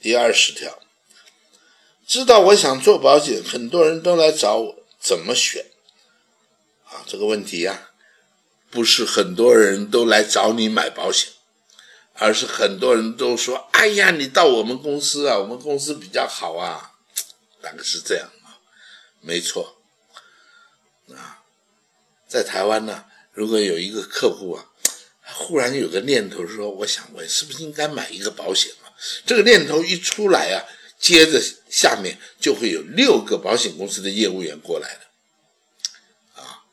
[0.00, 0.78] 第二十条，
[2.06, 5.66] 知道我想做保险，很多人都来找我，怎么选？
[6.86, 7.90] 啊，这个问题呀，
[8.70, 11.30] 不是很多人都来找你买保险，
[12.14, 16.92] 而是很多人都说：“哎呀，你到我们公司啊，我们公司比较好啊。”
[17.60, 18.56] 大概是这样啊，
[19.20, 19.76] 没错。
[21.10, 21.44] 啊，
[22.26, 23.04] 在台湾呢，
[23.34, 24.64] 如果有一个客户啊，
[25.34, 28.72] 忽然有个念头说：“我想问，是不是应该买一个保险？”
[29.24, 30.64] 这个念头一出来啊，
[30.98, 36.64] 接着下面就会有六个保险公司的业务员过来了，啊，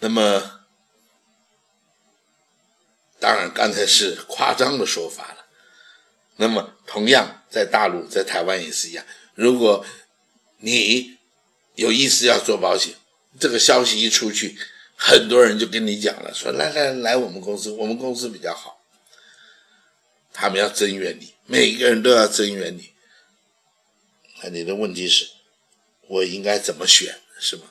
[0.00, 0.60] 那么
[3.18, 5.46] 当然刚才是夸张的说法了。
[6.36, 9.04] 那么同样在大陆，在台湾也是一样。
[9.34, 9.86] 如果
[10.58, 11.16] 你
[11.74, 12.94] 有意思要做保险，
[13.40, 14.58] 这个消息一出去，
[14.96, 18.75] 很多人就跟你讲了，说来来来，我们公司，我们公司比较好。
[20.38, 22.92] 他们要增援你，每个人都要增援你。
[24.42, 25.30] 那你的问题是，
[26.08, 27.62] 我应该怎么选，是吗？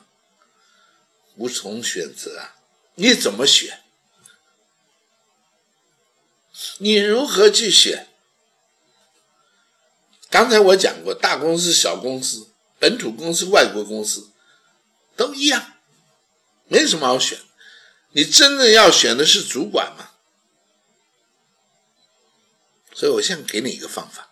[1.36, 2.56] 无从选择啊！
[2.96, 3.84] 你怎么选？
[6.78, 8.08] 你如何去选？
[10.28, 12.48] 刚才我讲过，大公司、小公司、
[12.80, 14.32] 本土公司、外国公司
[15.14, 15.74] 都一样，
[16.66, 17.38] 没什么好选。
[18.10, 20.10] 你真正要选的是主管嘛？
[22.98, 24.30] 所以我现在给你一个方法，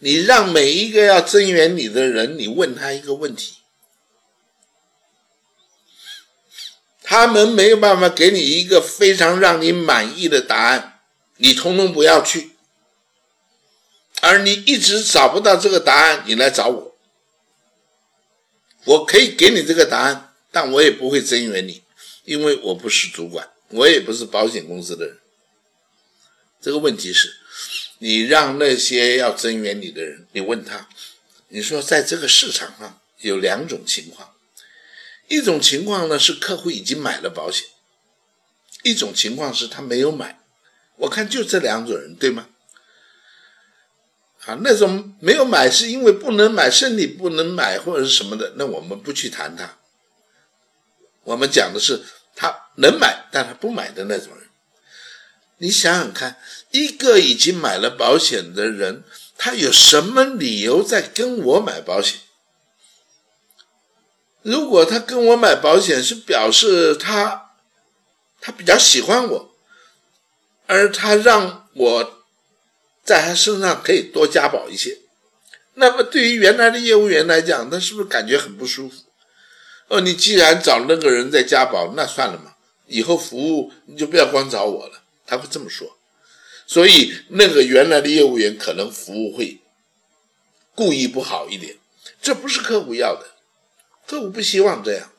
[0.00, 3.58] 你让每一个要增援你的人，你问他一个问题，
[7.04, 11.00] 他们没有办法给你一个非常让你满意的答案，
[11.36, 12.50] 你通通不要去，
[14.20, 16.96] 而你一直找不到这个答案，你来找我，
[18.86, 21.84] 我可以给你这个答案，但我也不会增援你，
[22.24, 25.19] 因为我不是主管，我也不是保险公司的人。
[26.60, 27.36] 这个问题是，
[27.98, 30.88] 你让那些要增援你的人，你问他，
[31.48, 34.34] 你说在这个市场上有两种情况，
[35.28, 37.66] 一种情况呢是客户已经买了保险，
[38.82, 40.38] 一种情况是他没有买，
[40.96, 42.48] 我看就这两种人，对吗？
[44.44, 49.78] 啊，那种没有买是因为不能买，身体不能买或者是什么的，那我们不去谈他，
[51.24, 52.02] 我们讲的是
[52.34, 54.49] 他能买但他不买的那种人。
[55.62, 56.38] 你想想看，
[56.70, 59.04] 一个已经买了保险的人，
[59.36, 62.18] 他有什么理由在跟我买保险？
[64.40, 67.50] 如果他跟我买保险是表示他
[68.40, 69.54] 他比较喜欢我，
[70.66, 72.24] 而他让我
[73.04, 75.00] 在他身上可以多加保一些，
[75.74, 79.02] 那么对于原来的业务员来讲，他是不是感觉很不舒服？
[79.88, 82.54] 哦，你既然找那个人在加保，那算了嘛，
[82.86, 85.02] 以后服务你就不要光找我了。
[85.30, 85.96] 他会这么说，
[86.66, 89.60] 所以那个原来的业务员可能服务会
[90.74, 91.76] 故意不好一点，
[92.20, 93.30] 这不是客户要的，
[94.08, 95.12] 客户不希望这样。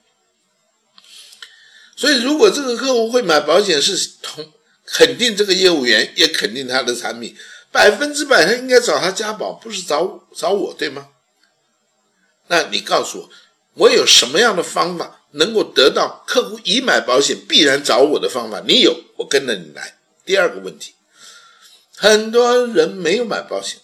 [1.96, 4.52] 所以如果这个客户会买保险，是同
[4.86, 7.34] 肯定这个业务员，也肯定他的产品，
[7.72, 11.08] 百分之百他应该找他家保，不是找找我，对吗？
[12.48, 13.30] 那你告诉我，
[13.76, 18.62] 我有什么样的方法能够得到客户已买保险必然找我的方法？
[18.68, 20.01] 你有，我跟着你来。
[20.26, 20.94] 第二个问题，
[21.96, 23.80] 很多人没有买保险，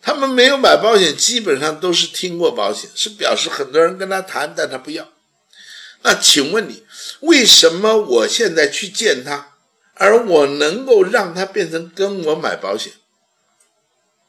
[0.00, 5.08] 他们没有买保险，基本上都是听过保险，是表示很多人跟他谈，但他不要。
[6.02, 6.84] 那请问你，
[7.20, 9.56] 为什么我现在去见他，
[9.94, 12.92] 而我能够让他变成跟我买保险？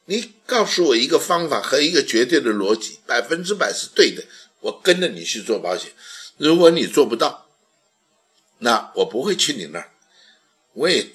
[0.06, 4.24] 你告诉我一个方法和一个绝对的逻辑，百分之百是对的，
[4.60, 5.92] 我跟着你去做保险。
[6.38, 7.48] 如果你做不到，
[8.58, 9.92] 那我不会去你那儿。
[10.74, 11.08] 我也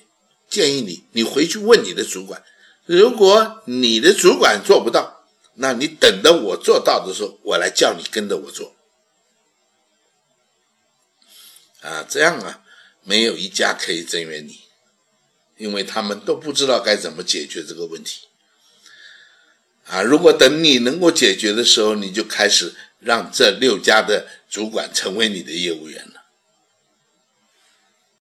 [0.48, 2.42] 建议你，你回去问你的主管。
[2.84, 5.24] 如果你的主管做不到，
[5.54, 8.74] 那你等到我做到的时候，我来叫你跟着我做。
[11.80, 12.62] 啊，这样啊，
[13.02, 14.60] 没有一家可以增援你，
[15.56, 18.28] 因为他们都不知道该怎么解决这个问题。
[19.86, 26.06] 啊，如果等你能够解决的时候，你就开始让这六家的主管成为你的业务员。